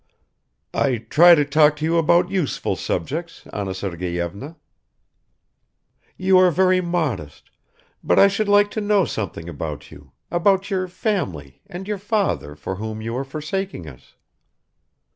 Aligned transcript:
"I 0.73 0.97
try 1.11 1.35
to 1.35 1.45
talk 1.45 1.75
to 1.75 1.85
you 1.85 1.99
about 1.99 2.31
useful 2.31 2.75
subjects, 2.75 3.43
Anna 3.53 3.75
Sergeyevna." 3.75 4.55
"You 6.17 6.39
are 6.39 6.49
very 6.49 6.81
modest... 6.81 7.51
but 8.03 8.17
I 8.17 8.27
should 8.27 8.49
like 8.49 8.71
to 8.71 8.81
know 8.81 9.05
something 9.05 9.47
about 9.47 9.91
you, 9.91 10.11
about 10.31 10.71
your 10.71 10.87
family 10.87 11.61
and 11.67 11.87
your 11.87 11.99
father, 11.99 12.55
for 12.55 12.77
whom 12.77 12.99
you 13.03 13.15
are 13.15 13.23
forsaking 13.23 13.87
us." 13.87 14.15